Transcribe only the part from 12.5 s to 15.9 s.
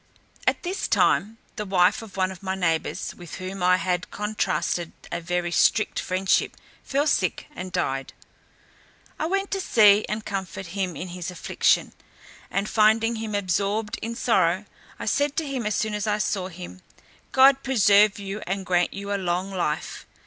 finding him absorbed in sorrow, I said to him as